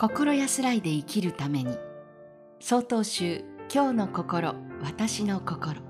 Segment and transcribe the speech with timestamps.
[0.00, 1.76] 心安らいで生きるために。
[2.60, 5.80] 曹洞宗今日の心私の心。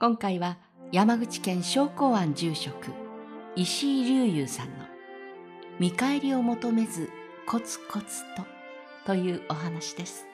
[0.00, 0.56] 今回は
[0.90, 2.92] 山口県商工庵住職
[3.56, 4.86] 石井隆雄さんの
[5.78, 7.10] 見返りを求めず
[7.46, 8.44] コツコツと
[9.04, 10.26] というお話です。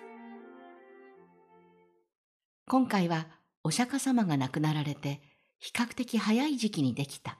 [2.69, 3.27] 今回は
[3.65, 5.21] お釈迦様が亡くなられて
[5.59, 7.37] 比較的早い時期にできた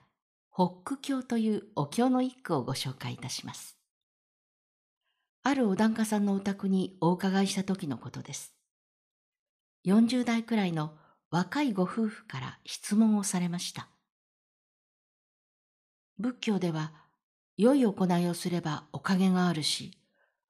[0.53, 3.74] 北区経というお経の一句をご紹介いたします。
[5.47, 8.55] あるお檀家さんのお宅にお伺いした時のことです。
[9.85, 10.97] 40代くらいの
[11.29, 13.87] 若いご夫婦から質問をされました。
[16.17, 16.93] 仏教では、
[17.57, 19.99] 良い行いをすればおかげがあるし、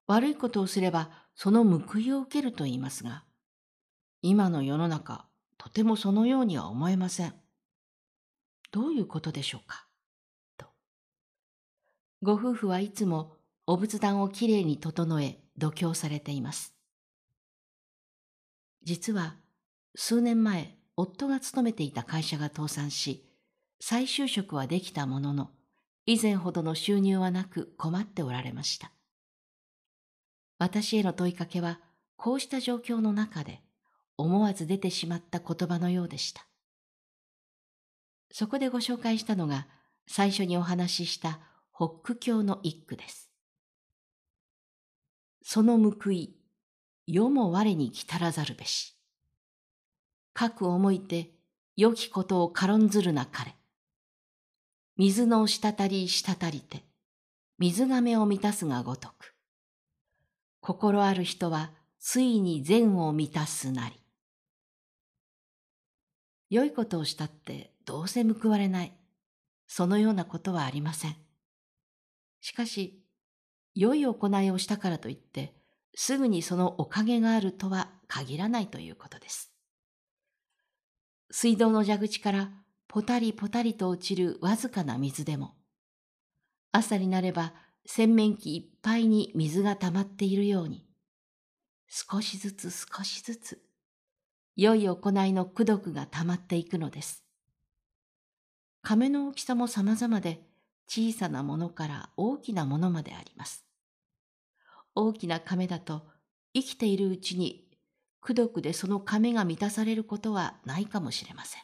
[0.07, 3.25] 悪いことをすればその報いを受けると言いますが、
[4.21, 7.33] 今の世の中、とてもそのようには思えません。
[8.71, 9.87] どういうことでしょうか？
[10.55, 10.67] と。
[12.21, 13.33] ご夫婦はいつも
[13.67, 16.75] お仏壇をきれいに整え度胸されています。
[18.83, 19.35] 実は
[19.95, 23.25] 数年前夫が勤めていた会社が倒産し
[23.79, 25.49] 再就職はできたものの
[26.05, 28.91] 以前ほどの収入はなく困っておられました。
[30.59, 31.79] 私への問いかけは
[32.15, 33.61] こうした状況の中で
[34.17, 36.47] 思わず出てしまった言葉のようでした。
[38.31, 39.67] そこでご紹介したのが
[40.07, 41.39] 最初にお話しした
[41.73, 43.24] 北区教の一句です。
[45.47, 46.35] その報い、
[47.05, 48.97] 世も我に来たらざるべし。
[50.33, 51.35] かく思いて、
[51.77, 53.53] 良きことを軽んずるなかれ。
[54.97, 56.83] 水の滴り滴りて、
[57.59, 59.35] 水亀を満たすがごとく。
[60.61, 63.95] 心ある人は、ついに善を満たすなり。
[66.49, 68.97] 良いことをしたってどうせ報われない。
[69.67, 71.15] そのようなことはありません。
[72.41, 73.04] しかし、
[73.75, 75.53] 良い行いをしたからといって、
[75.95, 79.51] すぐにそのおかげがあるとは限らないということです。
[81.31, 82.51] 水道の蛇口から
[82.87, 85.55] ポタリポタリと落ちるわずかな水でも、
[86.71, 87.53] 朝になれば
[87.85, 90.85] 洗面器いっぱいに水が溜まっているように、
[91.87, 93.61] 少しずつ少しずつ、
[94.55, 97.25] 良い行いの功徳が溜まっていくのです。
[98.81, 100.41] 亀の大きさも様々で、
[100.87, 103.64] 小さなものから大きなものまであります。
[104.95, 106.03] 大きな亀だと
[106.53, 107.67] 生きているうちに
[108.23, 111.61] 功徳でその亀が満たされることはないかもしれません。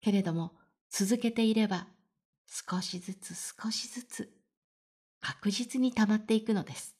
[0.00, 0.52] けれども
[0.90, 1.86] 続けていれば
[2.46, 4.30] 少しずつ少しずつ
[5.20, 6.96] 確実に溜まっていくのです。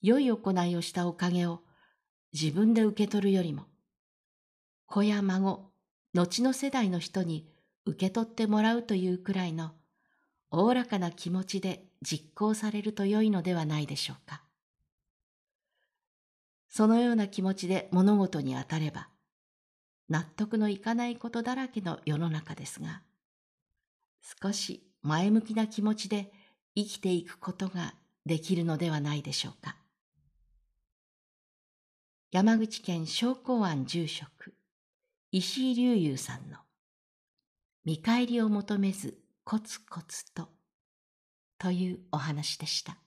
[0.00, 1.60] 良い行いをしたおかげを
[2.32, 3.66] 自分で受け取るよりも
[4.86, 5.70] 子や孫、
[6.14, 7.46] 後の世代の人に
[7.84, 9.72] 受け取ってもらうというくらいの
[10.50, 14.42] おおらかな気持ちで実行されると良いのではないでしょうか。
[16.68, 19.08] そのような気持ちで物事に当たれば、
[20.08, 23.02] 納得のいかないことだらけの世の中ですが、
[24.42, 26.30] 少し前向きな気持ちで
[26.74, 27.94] 生きていくことが
[28.26, 29.76] できるのではないでしょうか。
[32.30, 34.54] 山口県商工庵住職、
[35.32, 36.58] 石井隆雄さんの
[37.84, 40.57] 見返りを求めずコツコツと
[41.58, 42.98] というお話でした。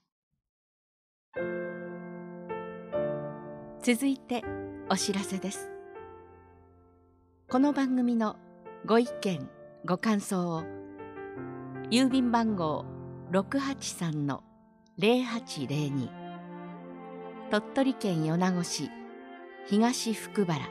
[3.82, 4.44] 続いて
[4.90, 5.72] お知らせです。
[7.50, 8.36] この番組の
[8.86, 9.50] ご意見
[9.86, 10.64] ご感想を
[11.90, 12.86] 郵便番号
[13.32, 16.10] 683-0802
[17.50, 18.90] 鳥取県米子市
[19.68, 20.64] 東福原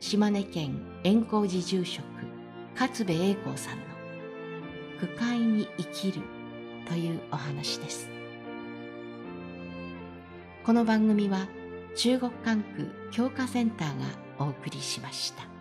[0.00, 2.02] 島根県円光寺住職
[2.78, 3.84] 勝部栄光さんの
[4.98, 6.22] 「句会に生きる」
[6.88, 8.10] というお話です。
[10.64, 11.46] この番組は
[11.94, 13.88] 中国管区教化センター
[14.38, 15.53] がお送りしました。